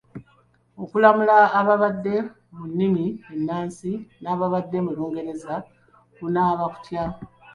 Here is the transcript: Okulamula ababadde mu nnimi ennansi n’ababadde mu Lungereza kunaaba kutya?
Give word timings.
Okulamula 0.83 1.35
ababadde 1.59 2.15
mu 2.55 2.63
nnimi 2.69 3.05
ennansi 3.33 3.91
n’ababadde 4.21 4.77
mu 4.85 4.91
Lungereza 4.97 5.55
kunaaba 6.15 6.65
kutya? 6.73 7.03